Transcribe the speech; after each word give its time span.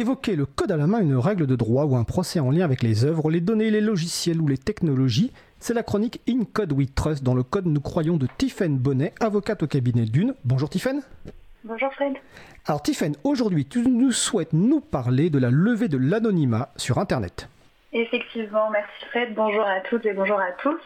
évoquer 0.00 0.34
le 0.34 0.46
code 0.46 0.72
à 0.72 0.76
la 0.76 0.86
main, 0.86 1.00
une 1.00 1.16
règle 1.16 1.46
de 1.46 1.56
droit 1.56 1.84
ou 1.84 1.96
un 1.96 2.04
procès 2.04 2.40
en 2.40 2.50
lien 2.50 2.64
avec 2.64 2.82
les 2.82 3.04
œuvres, 3.04 3.30
les 3.30 3.40
données, 3.40 3.70
les 3.70 3.80
logiciels 3.80 4.40
ou 4.40 4.48
les 4.48 4.58
technologies. 4.58 5.32
C'est 5.58 5.74
la 5.74 5.82
chronique 5.82 6.20
In 6.28 6.44
Code 6.50 6.72
We 6.72 6.88
Trust 6.94 7.22
dans 7.22 7.34
le 7.34 7.42
code 7.42 7.66
nous 7.66 7.80
croyons 7.80 8.16
de 8.16 8.26
Tiffaine 8.38 8.78
Bonnet, 8.78 9.12
avocate 9.20 9.62
au 9.62 9.66
cabinet 9.66 10.06
d'une. 10.06 10.34
Bonjour 10.44 10.70
Tiffaine. 10.70 11.02
Bonjour 11.64 11.92
Fred. 11.92 12.14
Alors 12.66 12.82
Tiffaine, 12.82 13.14
aujourd'hui 13.24 13.66
tu 13.66 13.86
nous 13.86 14.12
souhaites 14.12 14.54
nous 14.54 14.80
parler 14.80 15.28
de 15.28 15.38
la 15.38 15.50
levée 15.50 15.88
de 15.88 15.98
l'anonymat 15.98 16.70
sur 16.76 16.98
Internet. 16.98 17.48
Effectivement, 17.92 18.70
merci 18.70 19.04
Fred. 19.10 19.34
Bonjour 19.34 19.64
à 19.64 19.80
toutes 19.80 20.06
et 20.06 20.12
bonjour 20.12 20.38
à 20.38 20.52
tous. 20.52 20.80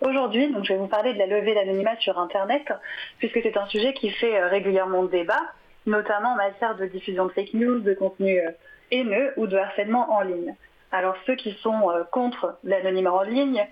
Aujourd'hui, 0.00 0.50
donc, 0.50 0.64
je 0.64 0.72
vais 0.72 0.78
vous 0.78 0.86
parler 0.86 1.12
de 1.12 1.18
la 1.18 1.26
levée 1.26 1.54
d'anonymat 1.54 1.96
sur 2.00 2.18
Internet, 2.18 2.72
puisque 3.18 3.40
c'est 3.42 3.58
un 3.58 3.66
sujet 3.66 3.92
qui 3.92 4.10
fait 4.10 4.40
euh, 4.40 4.48
régulièrement 4.48 5.04
débat, 5.04 5.42
notamment 5.90 6.32
en 6.32 6.36
matière 6.36 6.76
de 6.76 6.86
diffusion 6.86 7.26
de 7.26 7.32
fake 7.32 7.54
news, 7.54 7.80
de 7.80 7.94
contenu 7.94 8.38
euh, 8.38 8.50
haineux 8.90 9.32
ou 9.36 9.46
de 9.46 9.56
harcèlement 9.56 10.10
en 10.12 10.22
ligne. 10.22 10.54
Alors 10.92 11.14
ceux 11.26 11.36
qui 11.36 11.52
sont 11.62 11.90
euh, 11.90 12.04
contre 12.10 12.58
l'anonymat 12.64 13.12
en 13.12 13.22
ligne, 13.22 13.66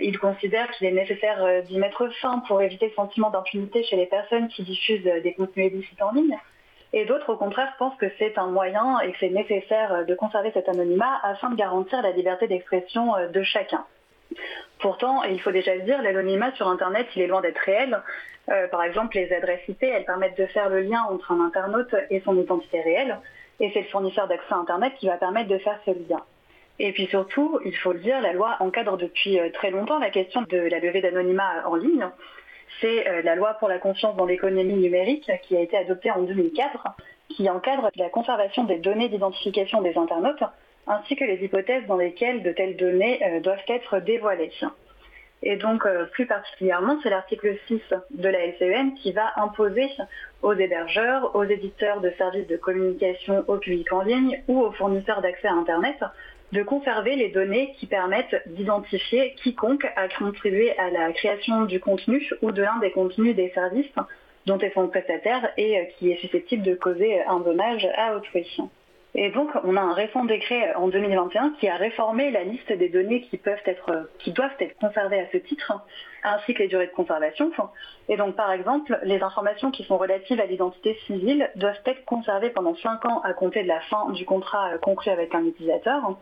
ils 0.00 0.18
considèrent 0.18 0.70
qu'il 0.72 0.88
est 0.88 0.92
nécessaire 0.92 1.62
d'y 1.62 1.78
mettre 1.78 2.08
fin 2.20 2.40
pour 2.48 2.60
éviter 2.60 2.88
le 2.88 2.94
sentiment 2.94 3.30
d'impunité 3.30 3.84
chez 3.84 3.94
les 3.94 4.06
personnes 4.06 4.48
qui 4.48 4.64
diffusent 4.64 5.04
des 5.04 5.34
contenus 5.34 5.72
illicites 5.72 6.02
en 6.02 6.10
ligne. 6.10 6.36
Et 6.96 7.06
d'autres, 7.06 7.32
au 7.32 7.36
contraire, 7.36 7.74
pensent 7.76 7.96
que 7.96 8.06
c'est 8.20 8.38
un 8.38 8.46
moyen 8.46 9.00
et 9.00 9.10
que 9.10 9.18
c'est 9.18 9.28
nécessaire 9.28 9.92
euh, 9.92 10.04
de 10.04 10.14
conserver 10.14 10.52
cet 10.54 10.68
anonymat 10.68 11.18
afin 11.24 11.50
de 11.50 11.56
garantir 11.56 12.00
la 12.02 12.12
liberté 12.12 12.46
d'expression 12.46 13.16
euh, 13.16 13.26
de 13.26 13.42
chacun. 13.42 13.84
Pourtant, 14.80 15.22
il 15.24 15.40
faut 15.40 15.52
déjà 15.52 15.74
le 15.74 15.82
dire, 15.82 16.02
l'anonymat 16.02 16.52
sur 16.52 16.68
Internet, 16.68 17.06
il 17.16 17.22
est 17.22 17.26
loin 17.26 17.40
d'être 17.40 17.58
réel. 17.58 18.02
Euh, 18.50 18.68
par 18.68 18.82
exemple, 18.82 19.16
les 19.16 19.32
adresses 19.32 19.66
IP, 19.68 19.82
elles 19.82 20.04
permettent 20.04 20.38
de 20.38 20.46
faire 20.46 20.68
le 20.68 20.80
lien 20.80 21.02
entre 21.10 21.32
un 21.32 21.40
internaute 21.40 21.94
et 22.10 22.20
son 22.20 22.36
identité 22.38 22.80
réelle. 22.80 23.18
Et 23.60 23.70
c'est 23.72 23.80
le 23.80 23.86
fournisseur 23.86 24.28
d'accès 24.28 24.52
à 24.52 24.56
Internet 24.56 24.92
qui 24.98 25.06
va 25.06 25.16
permettre 25.16 25.48
de 25.48 25.58
faire 25.58 25.78
ce 25.86 25.90
lien. 25.90 26.22
Et 26.78 26.92
puis 26.92 27.06
surtout, 27.06 27.60
il 27.64 27.76
faut 27.76 27.92
le 27.92 28.00
dire, 28.00 28.20
la 28.20 28.32
loi 28.32 28.56
encadre 28.60 28.96
depuis 28.96 29.38
très 29.52 29.70
longtemps 29.70 30.00
la 30.00 30.10
question 30.10 30.42
de 30.42 30.58
la 30.58 30.80
levée 30.80 31.00
d'anonymat 31.00 31.66
en 31.66 31.76
ligne 31.76 32.10
c'est 32.80 33.08
euh, 33.08 33.22
la 33.22 33.34
loi 33.34 33.54
pour 33.54 33.68
la 33.68 33.78
confiance 33.78 34.16
dans 34.16 34.26
l'économie 34.26 34.74
numérique 34.74 35.30
qui 35.42 35.56
a 35.56 35.60
été 35.60 35.76
adoptée 35.76 36.10
en 36.10 36.22
2004, 36.22 36.88
qui 37.30 37.48
encadre 37.48 37.90
la 37.96 38.08
conservation 38.08 38.64
des 38.64 38.78
données 38.78 39.08
d'identification 39.08 39.82
des 39.82 39.96
internautes, 39.96 40.42
ainsi 40.86 41.16
que 41.16 41.24
les 41.24 41.42
hypothèses 41.44 41.86
dans 41.86 41.96
lesquelles 41.96 42.42
de 42.42 42.52
telles 42.52 42.76
données 42.76 43.20
euh, 43.24 43.40
doivent 43.40 43.64
être 43.68 44.00
dévoilées. 44.00 44.52
Et 45.42 45.56
donc, 45.56 45.84
euh, 45.84 46.06
plus 46.06 46.26
particulièrement, 46.26 46.98
c'est 47.02 47.10
l'article 47.10 47.56
6 47.68 47.80
de 48.12 48.28
la 48.28 48.46
LCEN 48.46 48.94
qui 48.94 49.12
va 49.12 49.32
imposer 49.36 49.88
aux 50.42 50.54
hébergeurs, 50.54 51.36
aux 51.36 51.44
éditeurs 51.44 52.00
de 52.00 52.10
services 52.16 52.46
de 52.46 52.56
communication 52.56 53.44
au 53.46 53.58
public 53.58 53.92
en 53.92 54.02
ligne 54.02 54.42
ou 54.48 54.60
aux 54.60 54.72
fournisseurs 54.72 55.20
d'accès 55.20 55.48
à 55.48 55.52
Internet 55.52 55.96
de 56.52 56.62
conserver 56.62 57.16
les 57.16 57.30
données 57.30 57.74
qui 57.78 57.86
permettent 57.86 58.42
d'identifier 58.46 59.34
quiconque 59.42 59.86
a 59.96 60.08
contribué 60.08 60.76
à 60.78 60.90
la 60.90 61.12
création 61.12 61.64
du 61.64 61.80
contenu 61.80 62.30
ou 62.42 62.52
de 62.52 62.62
l'un 62.62 62.78
des 62.78 62.92
contenus 62.92 63.34
des 63.34 63.50
services 63.50 63.92
dont 64.46 64.58
ils 64.58 64.72
sont 64.72 64.88
prestataires 64.88 65.50
et 65.56 65.78
euh, 65.78 65.84
qui 65.98 66.10
est 66.10 66.16
susceptible 66.16 66.62
de 66.62 66.74
causer 66.74 67.22
un 67.22 67.40
dommage 67.40 67.86
à 67.96 68.16
autrui. 68.16 68.46
Et 69.16 69.30
donc, 69.30 69.50
on 69.62 69.76
a 69.76 69.80
un 69.80 69.92
récent 69.92 70.24
décret 70.24 70.74
en 70.74 70.88
2021 70.88 71.50
qui 71.60 71.68
a 71.68 71.76
réformé 71.76 72.32
la 72.32 72.42
liste 72.42 72.72
des 72.72 72.88
données 72.88 73.20
qui, 73.22 73.38
peuvent 73.38 73.62
être, 73.64 74.08
qui 74.18 74.32
doivent 74.32 74.56
être 74.58 74.76
conservées 74.78 75.20
à 75.20 75.30
ce 75.30 75.36
titre, 75.36 75.72
ainsi 76.24 76.52
que 76.52 76.64
les 76.64 76.68
durées 76.68 76.88
de 76.88 76.92
conservation. 76.92 77.52
Et 78.08 78.16
donc, 78.16 78.34
par 78.34 78.50
exemple, 78.50 78.98
les 79.04 79.22
informations 79.22 79.70
qui 79.70 79.84
sont 79.84 79.98
relatives 79.98 80.40
à 80.40 80.46
l'identité 80.46 80.98
civile 81.06 81.48
doivent 81.54 81.80
être 81.86 82.04
conservées 82.04 82.50
pendant 82.50 82.74
5 82.74 83.04
ans 83.04 83.20
à 83.22 83.34
compter 83.34 83.62
de 83.62 83.68
la 83.68 83.80
fin 83.82 84.10
du 84.10 84.24
contrat 84.26 84.72
euh, 84.72 84.78
conclu 84.78 85.12
avec 85.12 85.32
un 85.32 85.44
utilisateur. 85.44 86.16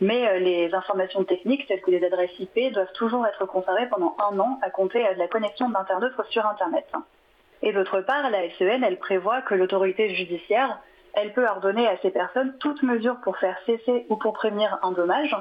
Mais 0.00 0.28
euh, 0.28 0.38
les 0.38 0.72
informations 0.74 1.24
techniques, 1.24 1.66
telles 1.66 1.80
que 1.80 1.90
les 1.90 2.04
adresses 2.04 2.38
IP, 2.38 2.72
doivent 2.72 2.92
toujours 2.92 3.26
être 3.26 3.46
conservées 3.46 3.86
pendant 3.90 4.14
un 4.30 4.38
an 4.38 4.60
à 4.62 4.70
compter 4.70 5.04
euh, 5.04 5.14
de 5.14 5.18
la 5.18 5.26
connexion 5.26 5.68
d'internet 5.70 6.12
sur 6.30 6.46
Internet. 6.46 6.86
Et 7.62 7.72
d'autre 7.72 8.00
part, 8.00 8.30
la 8.30 8.48
SEN, 8.58 8.84
elle 8.84 8.98
prévoit 8.98 9.42
que 9.42 9.54
l'autorité 9.54 10.14
judiciaire 10.14 10.78
elle 11.14 11.32
peut 11.32 11.46
ordonner 11.46 11.86
à 11.86 11.96
ces 11.98 12.10
personnes 12.10 12.56
toute 12.58 12.82
mesure 12.82 13.16
pour 13.22 13.36
faire 13.38 13.56
cesser 13.66 14.06
ou 14.08 14.16
pour 14.16 14.32
prévenir 14.32 14.78
un 14.82 14.92
dommage. 14.92 15.36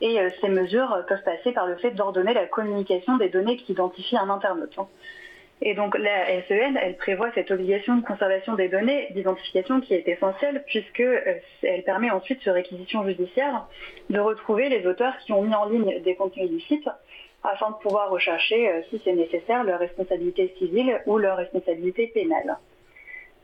Et 0.00 0.20
euh, 0.20 0.30
ces 0.40 0.48
mesures 0.48 1.04
peuvent 1.08 1.22
passer 1.22 1.52
par 1.52 1.66
le 1.66 1.76
fait 1.76 1.90
d'ordonner 1.90 2.34
la 2.34 2.46
communication 2.46 3.16
des 3.16 3.28
données 3.28 3.56
qui 3.56 3.72
identifient 3.72 4.16
un 4.16 4.30
internaute. 4.30 4.78
Et 5.62 5.74
donc 5.74 5.96
la 5.98 6.26
SEN, 6.48 6.78
elle 6.80 6.96
prévoit 6.96 7.30
cette 7.34 7.50
obligation 7.50 7.96
de 7.96 8.04
conservation 8.04 8.54
des 8.54 8.68
données 8.68 9.08
d'identification 9.10 9.80
qui 9.82 9.92
est 9.92 10.08
essentielle 10.08 10.64
puisque 10.66 11.00
euh, 11.00 11.34
elle 11.62 11.82
permet 11.82 12.10
ensuite 12.10 12.40
sur 12.40 12.54
réquisition 12.54 13.04
judiciaire 13.04 13.66
de 14.08 14.18
retrouver 14.18 14.70
les 14.70 14.86
auteurs 14.86 15.16
qui 15.18 15.32
ont 15.32 15.42
mis 15.42 15.54
en 15.54 15.66
ligne 15.66 16.00
des 16.00 16.14
contenus 16.14 16.46
illicites 16.46 16.88
afin 17.42 17.70
de 17.70 17.76
pouvoir 17.76 18.10
rechercher, 18.10 18.70
euh, 18.70 18.80
si 18.88 19.00
c'est 19.04 19.12
nécessaire, 19.12 19.64
leur 19.64 19.78
responsabilité 19.78 20.54
civile 20.58 21.02
ou 21.06 21.18
leur 21.18 21.36
responsabilité 21.36 22.06
pénale. 22.06 22.56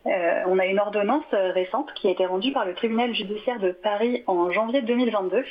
Euh, 0.06 0.42
on 0.46 0.58
a 0.60 0.66
une 0.66 0.78
ordonnance 0.78 1.24
euh, 1.32 1.50
récente 1.50 1.92
qui 1.94 2.06
a 2.06 2.12
été 2.12 2.26
rendue 2.26 2.52
par 2.52 2.64
le 2.64 2.74
tribunal 2.74 3.12
judiciaire 3.12 3.58
de 3.58 3.72
Paris 3.72 4.22
en 4.28 4.52
janvier 4.52 4.82
2022 4.82 5.44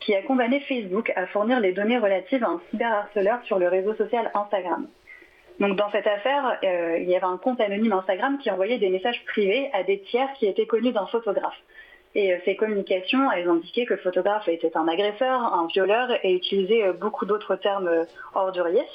qui 0.00 0.14
a 0.14 0.20
condamné 0.22 0.60
Facebook 0.60 1.10
à 1.16 1.26
fournir 1.26 1.58
les 1.58 1.72
données 1.72 1.96
relatives 1.96 2.44
à 2.44 2.48
un 2.48 2.60
cyberharceleur 2.70 3.42
sur 3.44 3.58
le 3.58 3.66
réseau 3.68 3.94
social 3.94 4.30
Instagram. 4.34 4.88
Donc 5.58 5.76
dans 5.76 5.90
cette 5.90 6.06
affaire, 6.06 6.58
euh, 6.64 6.98
il 6.98 7.08
y 7.08 7.16
avait 7.16 7.24
un 7.24 7.38
compte 7.38 7.60
anonyme 7.62 7.92
Instagram 7.92 8.36
qui 8.38 8.50
envoyait 8.50 8.76
des 8.76 8.90
messages 8.90 9.24
privés 9.24 9.70
à 9.72 9.84
des 9.84 10.00
tiers 10.00 10.30
qui 10.34 10.46
étaient 10.46 10.66
connus 10.66 10.92
d'un 10.92 11.06
photographe. 11.06 11.58
Et 12.14 12.36
ces 12.44 12.56
communications, 12.56 13.32
elles 13.32 13.48
indiquaient 13.48 13.86
que 13.86 13.94
le 13.94 14.00
photographe 14.00 14.46
était 14.48 14.76
un 14.76 14.86
agresseur, 14.86 15.40
un 15.52 15.66
violeur 15.66 16.10
et 16.22 16.32
utilisait 16.34 16.92
beaucoup 16.92 17.24
d'autres 17.24 17.56
termes 17.56 17.90
orduriers. 18.34 18.86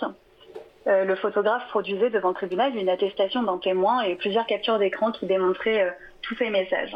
Euh, 0.90 1.06
le 1.06 1.16
photographe 1.16 1.68
produisait 1.70 2.10
devant 2.10 2.30
le 2.30 2.36
tribunal 2.36 2.76
une 2.76 2.90
attestation 2.90 3.44
d'un 3.44 3.60
témoin 3.60 4.02
et 4.02 4.16
plusieurs 4.16 4.48
captures 4.48 4.80
d'écran 4.80 5.12
qui 5.12 5.28
démontraient 5.28 5.84
euh, 5.84 5.92
tous 6.24 6.36
ces 6.36 6.50
messages. 6.50 6.96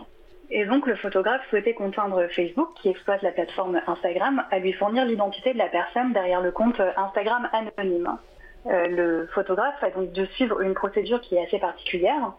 Et 0.50 0.66
donc 0.66 0.88
le 0.88 0.96
photographe 0.96 1.42
souhaitait 1.50 1.74
contraindre 1.74 2.28
Facebook, 2.32 2.70
qui 2.82 2.90
exploite 2.90 3.22
la 3.22 3.32
plateforme 3.32 3.82
Instagram, 3.86 4.44
à 4.52 4.60
lui 4.60 4.74
fournir 4.74 5.06
l'identité 5.06 5.54
de 5.54 5.60
la 5.60 5.68
personne 5.68 6.12
derrière 6.12 6.42
le 6.42 6.52
compte 6.52 6.82
Instagram 6.98 7.50
anonyme. 7.54 8.18
Euh, 8.66 8.88
le 8.88 9.28
photographe 9.28 9.82
a 9.84 9.92
donc 9.92 10.12
de 10.12 10.26
suivre 10.26 10.62
une 10.62 10.74
procédure 10.74 11.22
qui 11.22 11.36
est 11.36 11.46
assez 11.46 11.60
particulière. 11.60 12.34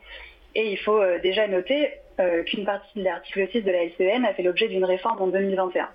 Et 0.56 0.70
il 0.70 0.78
faut 0.78 1.02
déjà 1.20 1.48
noter 1.48 1.90
qu'une 2.46 2.64
partie 2.64 3.00
de 3.00 3.02
l'article 3.02 3.48
6 3.50 3.62
de 3.62 3.72
la 3.72 3.86
LCN 3.86 4.24
a 4.24 4.32
fait 4.34 4.44
l'objet 4.44 4.68
d'une 4.68 4.84
réforme 4.84 5.20
en 5.20 5.26
2021. 5.26 5.88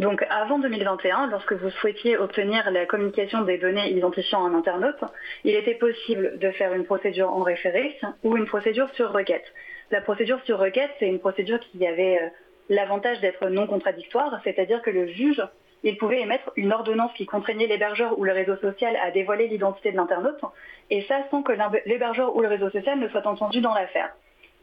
Donc 0.00 0.24
avant 0.30 0.58
2021, 0.58 1.26
lorsque 1.26 1.52
vous 1.52 1.68
souhaitiez 1.68 2.16
obtenir 2.16 2.70
la 2.70 2.86
communication 2.86 3.42
des 3.42 3.58
données 3.58 3.90
identifiant 3.90 4.46
un 4.46 4.54
internaute, 4.54 5.04
il 5.44 5.54
était 5.54 5.74
possible 5.74 6.38
de 6.38 6.50
faire 6.52 6.72
une 6.72 6.86
procédure 6.86 7.28
en 7.28 7.42
référé 7.42 7.98
ou 8.24 8.34
une 8.38 8.46
procédure 8.46 8.88
sur 8.94 9.12
requête. 9.12 9.44
La 9.90 10.00
procédure 10.00 10.40
sur 10.46 10.58
requête, 10.58 10.90
c'est 10.98 11.06
une 11.06 11.18
procédure 11.18 11.60
qui 11.60 11.86
avait 11.86 12.16
euh, 12.18 12.28
l'avantage 12.70 13.20
d'être 13.20 13.50
non 13.50 13.66
contradictoire, 13.66 14.40
c'est-à-dire 14.42 14.80
que 14.80 14.88
le 14.88 15.06
juge, 15.08 15.42
il 15.82 15.98
pouvait 15.98 16.22
émettre 16.22 16.50
une 16.56 16.72
ordonnance 16.72 17.12
qui 17.12 17.26
contraignait 17.26 17.66
l'hébergeur 17.66 18.18
ou 18.18 18.24
le 18.24 18.32
réseau 18.32 18.56
social 18.56 18.96
à 19.04 19.10
dévoiler 19.10 19.48
l'identité 19.48 19.92
de 19.92 19.98
l'internaute, 19.98 20.40
et 20.88 21.02
ça 21.02 21.26
sans 21.30 21.42
que 21.42 21.52
l'hébergeur 21.84 22.34
ou 22.34 22.40
le 22.40 22.48
réseau 22.48 22.70
social 22.70 22.98
ne 22.98 23.08
soit 23.08 23.26
entendu 23.26 23.60
dans 23.60 23.74
l'affaire. 23.74 24.14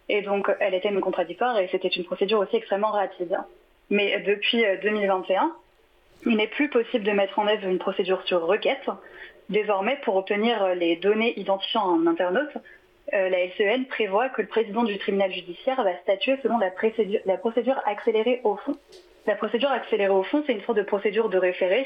Et 0.09 0.23
donc, 0.23 0.49
elle 0.59 0.73
était 0.73 0.89
non 0.89 1.01
contradictoire 1.01 1.59
et 1.59 1.67
c'était 1.67 1.89
une 1.89 2.05
procédure 2.05 2.39
aussi 2.39 2.55
extrêmement 2.55 2.89
rapide. 2.89 3.37
Mais 3.89 4.19
depuis 4.21 4.63
2021, 4.81 5.43
euh, 5.43 5.47
il 6.25 6.37
n'est 6.37 6.47
plus 6.47 6.69
possible 6.69 7.05
de 7.05 7.11
mettre 7.11 7.39
en 7.39 7.47
œuvre 7.47 7.67
une 7.67 7.79
procédure 7.79 8.21
sur 8.25 8.45
requête. 8.45 8.89
Désormais, 9.49 9.97
pour 10.03 10.15
obtenir 10.17 10.61
euh, 10.61 10.73
les 10.73 10.97
données 10.97 11.39
identifiant 11.39 11.89
un 11.89 12.05
internaute, 12.05 12.57
euh, 13.13 13.29
la 13.29 13.45
LCN 13.45 13.85
prévoit 13.85 14.27
que 14.29 14.41
le 14.41 14.47
président 14.47 14.83
du 14.83 14.97
tribunal 14.97 15.31
judiciaire 15.31 15.81
va 15.81 15.95
statuer 15.99 16.37
selon 16.43 16.57
la, 16.57 16.69
procédure, 17.37 17.81
accélérée 17.85 18.41
au 18.43 18.57
fond. 18.57 18.75
La 19.25 19.35
procédure 19.35 19.71
accélérée 19.71 20.11
au 20.11 20.23
fond, 20.23 20.43
c'est 20.45 20.53
une 20.53 20.61
sorte 20.61 20.77
de 20.77 20.83
procédure 20.83 21.29
de 21.29 21.37
référé 21.37 21.85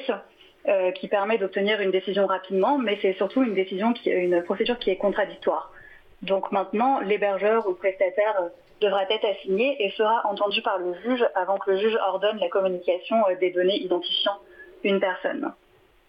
qui 0.93 1.07
permet 1.07 1.39
d'obtenir 1.39 1.81
une 1.81 1.89
décision 1.89 2.27
rapidement, 2.27 2.77
mais 2.77 2.99
c'est 3.01 3.13
surtout 3.13 3.41
une, 3.43 3.55
décision 3.55 3.95
une 4.05 4.43
procédure 4.43 4.77
qui 4.77 4.91
est 4.91 4.95
contradictoire. 4.95 5.73
Donc 6.21 6.51
maintenant, 6.51 6.99
l'hébergeur 6.99 7.67
ou 7.67 7.73
prestataire 7.73 8.51
devra 8.81 9.03
être 9.03 9.25
assigné 9.25 9.77
et 9.79 9.91
sera 9.91 10.21
entendu 10.25 10.61
par 10.61 10.79
le 10.79 10.93
juge 11.03 11.25
avant 11.35 11.57
que 11.57 11.71
le 11.71 11.77
juge 11.77 11.97
ordonne 12.07 12.39
la 12.39 12.49
communication 12.49 13.17
euh, 13.29 13.35
des 13.39 13.51
données 13.51 13.77
identifiant 13.77 14.37
une 14.83 14.99
personne. 14.99 15.53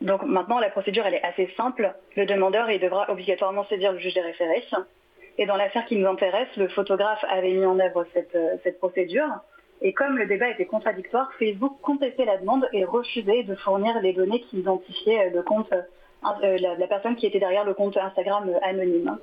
Donc 0.01 0.23
maintenant, 0.25 0.59
la 0.59 0.71
procédure 0.71 1.07
elle 1.07 1.15
est 1.15 1.23
assez 1.23 1.49
simple. 1.57 1.95
Le 2.17 2.27
demandeur 2.27 2.71
il 2.71 2.81
devra 2.81 3.11
obligatoirement 3.11 3.65
saisir 3.67 3.93
le 3.93 3.99
juge 3.99 4.15
des 4.15 4.23
référés. 4.23 4.65
Et 5.39 5.47
dans 5.47 5.57
l'affaire 5.57 5.85
qui 5.87 5.97
nous 5.97 6.09
intéresse, 6.09 6.49
le 6.57 6.69
photographe 6.69 7.25
avait 7.29 7.53
mis 7.53 7.65
en 7.65 7.79
œuvre 7.79 8.07
cette, 8.13 8.35
euh, 8.35 8.57
procédure. 8.79 9.29
Et 9.83 9.93
comme 9.93 10.17
le 10.17 10.27
débat 10.27 10.49
était 10.49 10.67
contradictoire, 10.67 11.31
Facebook 11.39 11.77
contestait 11.83 12.25
la 12.25 12.39
demande 12.39 12.69
et 12.73 12.85
refusait 12.85 13.43
de 13.43 13.55
fournir 13.57 14.01
les 14.01 14.13
données 14.13 14.41
qui 14.41 14.61
identifiaient 14.61 15.33
euh, 15.35 16.59
la 16.79 16.87
personne 16.87 17.17
qui 17.17 17.27
était 17.27 17.41
derrière 17.41 17.65
le 17.65 17.75
compte 17.75 17.97
Instagram 17.97 18.51
anonyme. 18.63 19.19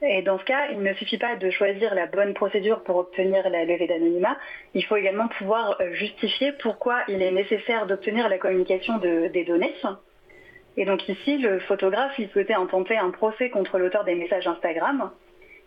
Et 0.00 0.22
dans 0.22 0.38
ce 0.38 0.44
cas, 0.44 0.68
il 0.70 0.80
ne 0.80 0.94
suffit 0.94 1.18
pas 1.18 1.34
de 1.34 1.50
choisir 1.50 1.92
la 1.94 2.06
bonne 2.06 2.32
procédure 2.32 2.84
pour 2.84 2.96
obtenir 2.96 3.48
la 3.50 3.64
levée 3.64 3.88
d'anonymat, 3.88 4.36
il 4.74 4.84
faut 4.84 4.94
également 4.94 5.26
pouvoir 5.26 5.76
euh, 5.80 5.92
justifier 5.94 6.52
pourquoi 6.52 7.00
il 7.08 7.20
est 7.20 7.32
nécessaire 7.32 7.86
d'obtenir 7.86 8.28
la 8.28 8.38
communication 8.38 8.98
des 8.98 9.44
données. 9.44 9.74
Et 10.76 10.84
donc 10.84 11.08
ici, 11.08 11.38
le 11.38 11.58
photographe, 11.58 12.16
il 12.18 12.28
souhaitait 12.30 12.54
intenter 12.54 12.96
un 12.96 13.10
procès 13.10 13.50
contre 13.50 13.78
l'auteur 13.78 14.04
des 14.04 14.14
messages 14.14 14.46
Instagram. 14.46 15.10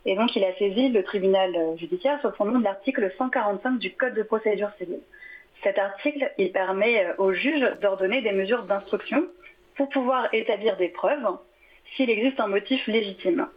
Et 0.06 0.16
donc 0.16 0.34
il 0.38 0.44
a 0.46 0.54
saisi 0.56 0.90
le 0.90 1.04
tribunal 1.04 1.54
euh, 1.54 1.76
judiciaire 1.76 2.20
sur 2.22 2.34
fondement 2.36 2.60
de 2.60 2.64
l'article 2.64 3.12
145 3.18 3.78
du 3.80 3.92
Code 3.92 4.14
de 4.14 4.24
procédure 4.24 4.72
civile. 4.78 5.02
Cet 5.62 5.78
article, 5.78 6.32
il 6.38 6.54
permet 6.54 7.06
euh, 7.06 7.14
au 7.18 7.34
juge 7.34 7.62
d'ordonner 7.82 8.22
des 8.22 8.32
mesures 8.32 8.64
d'instruction 8.64 9.28
pour 9.76 9.90
pouvoir 9.90 10.34
établir 10.34 10.78
des 10.78 10.88
preuves 10.88 11.38
s'il 11.96 12.10
existe 12.10 12.40
un 12.40 12.48
motif 12.48 12.88
légitime. 12.88 13.48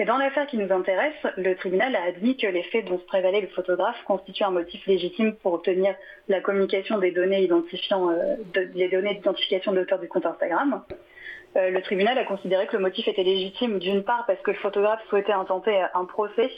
Et 0.00 0.06
dans 0.06 0.16
l'affaire 0.16 0.46
qui 0.46 0.56
nous 0.56 0.72
intéresse, 0.72 1.26
le 1.36 1.54
tribunal 1.56 1.94
a 1.94 2.04
admis 2.04 2.34
que 2.34 2.46
les 2.46 2.62
faits 2.62 2.86
dont 2.86 2.98
se 2.98 3.04
prévalait 3.04 3.42
le 3.42 3.48
photographe 3.48 4.02
constituent 4.06 4.44
un 4.44 4.50
motif 4.50 4.86
légitime 4.86 5.34
pour 5.34 5.52
obtenir 5.52 5.94
la 6.26 6.40
communication 6.40 6.96
des 6.96 7.10
données 7.10 7.42
identifiant 7.42 8.08
euh, 8.08 8.36
données 8.54 9.16
d'identification 9.16 9.72
de 9.72 9.80
l'auteur 9.80 9.98
du 9.98 10.08
compte 10.08 10.24
Instagram. 10.24 10.82
Euh, 11.56 11.68
le 11.68 11.82
tribunal 11.82 12.16
a 12.16 12.24
considéré 12.24 12.66
que 12.66 12.78
le 12.78 12.82
motif 12.82 13.08
était 13.08 13.22
légitime 13.22 13.78
d'une 13.78 14.02
part 14.02 14.24
parce 14.26 14.40
que 14.40 14.52
le 14.52 14.56
photographe 14.56 15.02
souhaitait 15.10 15.34
intenter 15.34 15.78
un 15.92 16.06
procès 16.06 16.48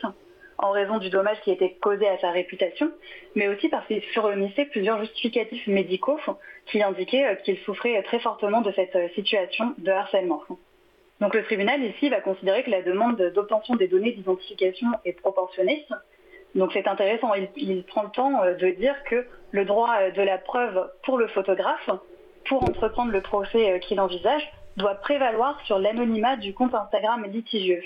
en 0.58 0.70
raison 0.70 0.98
du 0.98 1.10
dommage 1.10 1.40
qui 1.40 1.50
était 1.50 1.76
causé 1.82 2.06
à 2.06 2.18
sa 2.18 2.30
réputation, 2.30 2.92
mais 3.34 3.48
aussi 3.48 3.68
parce 3.68 3.84
qu'il 3.88 4.04
fournissait 4.14 4.66
plusieurs 4.66 5.00
justificatifs 5.00 5.66
médicaux 5.66 6.20
qui 6.66 6.80
indiquaient 6.80 7.26
euh, 7.26 7.34
qu'il 7.34 7.58
souffrait 7.58 8.00
très 8.04 8.20
fortement 8.20 8.60
de 8.60 8.70
cette 8.70 8.96
situation 9.14 9.74
de 9.78 9.90
harcèlement. 9.90 10.42
Donc 11.22 11.34
le 11.36 11.44
tribunal 11.44 11.80
ici 11.84 12.08
va 12.08 12.20
considérer 12.20 12.64
que 12.64 12.70
la 12.70 12.82
demande 12.82 13.16
d'obtention 13.32 13.76
des 13.76 13.86
données 13.86 14.10
d'identification 14.10 14.88
est 15.04 15.12
proportionnée. 15.12 15.86
Donc 16.56 16.72
c'est 16.72 16.88
intéressant, 16.88 17.32
il, 17.56 17.84
prend 17.84 18.02
le 18.02 18.10
temps 18.10 18.42
euh, 18.42 18.54
de 18.54 18.70
dire 18.70 18.96
que 19.04 19.24
le 19.52 19.64
droit 19.64 19.94
euh, 20.00 20.10
de 20.10 20.20
la 20.20 20.38
preuve 20.38 20.90
pour 21.04 21.18
le 21.18 21.28
photographe, 21.28 21.88
pour 22.46 22.64
entreprendre 22.64 23.12
le 23.12 23.20
procès 23.20 23.70
euh, 23.70 23.78
qu'il 23.78 24.00
envisage, 24.00 24.42
doit 24.76 24.96
prévaloir 24.96 25.60
sur 25.64 25.78
l'anonymat 25.78 26.38
du 26.38 26.54
compte 26.54 26.74
Instagram 26.74 27.24
litigieux. 27.30 27.84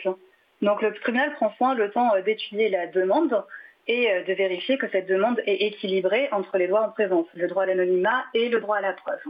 Donc 0.63 0.81
le 0.81 0.95
tribunal 0.95 1.35
prend 1.35 1.53
soin 1.59 1.75
le 1.75 1.91
temps 1.91 2.13
d'étudier 2.25 2.71
la 2.71 2.87
demande 2.87 3.45
et 3.87 4.09
de 4.27 4.33
vérifier 4.33 4.79
que 4.79 4.89
cette 4.89 5.07
demande 5.07 5.43
est 5.47 5.67
équilibrée 5.67 6.29
entre 6.33 6.57
les 6.57 6.69
droits 6.69 6.87
en 6.87 6.91
présence, 6.91 7.27
le 7.35 7.49
droit 7.49 7.65
à 7.65 7.67
l'anonymat 7.67 8.25
et 8.33 8.49
le 8.49 8.61
droit 8.61 8.79
à 8.79 8.81
la 8.81 8.95
preuve. 8.95 9.21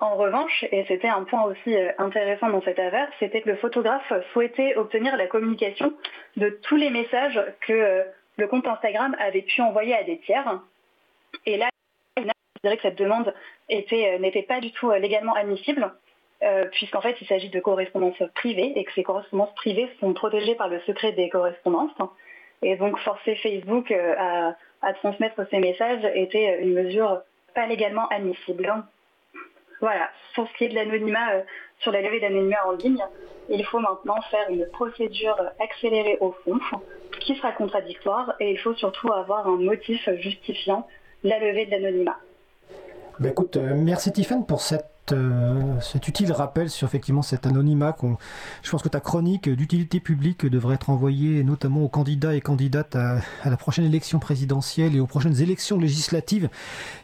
En 0.00 0.16
revanche, 0.16 0.64
et 0.72 0.86
c'était 0.88 1.08
un 1.08 1.24
point 1.24 1.42
aussi 1.44 1.76
euh, 1.76 1.92
intéressant 1.98 2.48
dans 2.48 2.62
cette 2.62 2.78
affaire, 2.78 3.08
c'était 3.18 3.42
que 3.42 3.50
le 3.50 3.56
photographe 3.56 4.10
souhaitait 4.32 4.74
obtenir 4.76 5.14
la 5.18 5.26
communication 5.26 5.92
de 6.38 6.48
tous 6.62 6.76
les 6.76 6.88
messages 6.88 7.38
que 7.60 7.72
euh, 7.74 8.04
le 8.38 8.48
compte 8.48 8.66
Instagram 8.66 9.14
avait 9.18 9.42
pu 9.42 9.60
envoyer 9.60 9.94
à 9.94 10.02
des 10.02 10.18
tiers. 10.20 10.58
Et 11.44 11.58
là, 11.58 11.68
il 12.16 12.30
considéré 12.54 12.76
que 12.76 12.82
cette 12.82 12.98
demande 12.98 13.34
euh, 13.70 14.18
n'était 14.18 14.42
pas 14.42 14.60
du 14.60 14.72
tout 14.72 14.90
légalement 14.92 15.34
admissible, 15.34 15.92
puisqu'en 16.72 17.02
fait 17.02 17.20
il 17.20 17.26
s'agit 17.26 17.50
de 17.50 17.60
correspondances 17.60 18.22
privées 18.34 18.72
et 18.74 18.84
que 18.84 18.92
ces 18.94 19.02
correspondances 19.02 19.54
privées 19.54 19.90
sont 20.00 20.14
protégées 20.14 20.54
par 20.54 20.68
le 20.68 20.80
secret 20.80 21.12
des 21.12 21.28
correspondances. 21.28 21.92
Et 22.62 22.76
donc 22.76 22.98
forcer 23.00 23.34
Facebook 23.36 23.92
à 23.92 24.92
transmettre 24.94 25.46
ces 25.50 25.58
messages 25.58 26.02
était 26.14 26.62
une 26.62 26.72
mesure 26.72 27.20
pas 27.54 27.66
légalement 27.66 28.08
admissible. 28.08 28.72
Voilà, 29.80 30.10
pour 30.34 30.46
ce 30.48 30.58
qui 30.58 30.64
est 30.64 30.68
de 30.68 30.74
l'anonymat, 30.74 31.32
euh, 31.34 31.42
sur 31.80 31.92
la 31.92 32.02
levée 32.02 32.20
d'anonymat 32.20 32.66
en 32.66 32.72
ligne, 32.72 33.02
il 33.48 33.64
faut 33.64 33.80
maintenant 33.80 34.20
faire 34.30 34.48
une 34.50 34.66
procédure 34.66 35.36
accélérée 35.58 36.18
au 36.20 36.32
fond 36.44 36.58
qui 37.20 37.34
sera 37.36 37.52
contradictoire 37.52 38.34
et 38.40 38.50
il 38.50 38.58
faut 38.58 38.74
surtout 38.74 39.12
avoir 39.12 39.46
un 39.46 39.56
motif 39.56 40.08
justifiant 40.18 40.86
la 41.24 41.38
levée 41.38 41.66
de 41.66 41.72
l'anonymat. 41.72 42.18
Ben 43.18 43.30
écoute, 43.30 43.56
euh, 43.56 43.74
merci 43.74 44.12
Tiffany 44.12 44.44
pour 44.46 44.60
cette 44.60 44.89
euh, 45.12 45.80
cet 45.80 46.08
utile 46.08 46.32
rappel 46.32 46.70
sur 46.70 46.86
effectivement 46.86 47.22
cet 47.22 47.46
anonymat. 47.46 47.96
je 48.62 48.70
pense 48.70 48.82
que 48.82 48.88
ta 48.88 49.00
chronique 49.00 49.48
d'utilité 49.48 50.00
publique 50.00 50.46
devrait 50.46 50.76
être 50.76 50.90
envoyée 50.90 51.42
notamment 51.42 51.82
aux 51.82 51.88
candidats 51.88 52.34
et 52.34 52.40
candidates 52.40 52.96
à, 52.96 53.20
la 53.44 53.56
prochaine 53.56 53.84
élection 53.84 54.18
présidentielle 54.18 54.94
et 54.94 55.00
aux 55.00 55.06
prochaines 55.06 55.40
élections 55.40 55.78
législatives, 55.78 56.48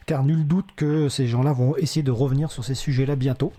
car 0.06 0.22
nul 0.24 0.46
doute 0.46 0.68
que 0.76 1.08
ces 1.08 1.26
gens-là 1.26 1.52
vont 1.52 1.76
essayer 1.76 2.02
de 2.02 2.10
revenir 2.10 2.50
sur 2.50 2.64
ces 2.64 2.74
sujets-là 2.74 3.16
bientôt. 3.16 3.52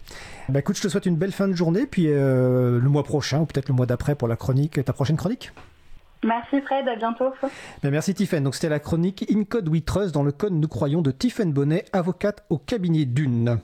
Bah 0.50 0.60
écoute, 0.60 0.78
je 0.78 0.82
te 0.82 0.88
souhaite 0.88 1.06
une 1.06 1.18
belle 1.18 1.34
fin 1.34 1.48
de 1.48 1.54
journée, 1.54 1.86
puis 1.86 2.08
euh, 2.08 2.80
le 2.80 2.90
mois 2.90 3.04
prochain 3.04 3.42
ou 3.42 3.46
peut-être 3.46 3.68
le 3.68 3.76
mois 3.76 3.86
d'après 3.86 4.16
pour 4.16 4.28
la 4.28 4.36
chronique, 4.36 4.84
ta 4.84 4.94
prochaine 4.94 5.18
chronique. 5.18 5.52
Merci 6.24 6.62
Fred, 6.62 6.88
à 6.88 6.96
bientôt. 6.96 7.32
Ben, 7.84 7.92
merci 7.92 8.14
Tiffen. 8.14 8.44
Donc 8.44 8.56
c'était 8.56 8.70
la 8.70 8.80
chronique 8.80 9.26
In 9.32 9.44
Code 9.44 9.70
We 9.70 9.84
Trust 9.84 10.14
dans 10.14 10.24
le 10.24 10.32
code 10.32 10.54
nous 10.54 10.68
croyons 10.68 11.02
de 11.02 11.12
Tiffen 11.12 11.52
Bonnet, 11.52 11.86
avocate 11.94 12.44
au 12.50 12.58
cabinet 12.58 13.06
d'une. 13.06 13.60